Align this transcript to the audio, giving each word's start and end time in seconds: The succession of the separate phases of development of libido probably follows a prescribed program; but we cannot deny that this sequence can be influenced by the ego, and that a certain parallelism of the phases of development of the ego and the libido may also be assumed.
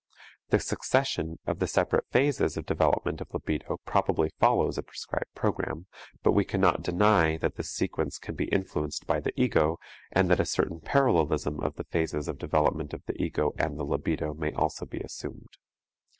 The 0.49 0.57
succession 0.59 1.37
of 1.45 1.59
the 1.59 1.67
separate 1.67 2.07
phases 2.09 2.57
of 2.57 2.65
development 2.65 3.21
of 3.21 3.31
libido 3.31 3.77
probably 3.85 4.31
follows 4.39 4.79
a 4.79 4.81
prescribed 4.81 5.31
program; 5.35 5.85
but 6.23 6.31
we 6.31 6.43
cannot 6.43 6.81
deny 6.81 7.37
that 7.37 7.53
this 7.55 7.69
sequence 7.69 8.17
can 8.17 8.33
be 8.33 8.45
influenced 8.45 9.05
by 9.05 9.19
the 9.19 9.31
ego, 9.39 9.77
and 10.11 10.27
that 10.31 10.39
a 10.39 10.45
certain 10.47 10.79
parallelism 10.79 11.59
of 11.59 11.75
the 11.75 11.83
phases 11.83 12.27
of 12.27 12.39
development 12.39 12.95
of 12.95 13.05
the 13.05 13.21
ego 13.21 13.53
and 13.59 13.77
the 13.77 13.85
libido 13.85 14.33
may 14.33 14.51
also 14.53 14.87
be 14.87 14.97
assumed. 15.01 15.55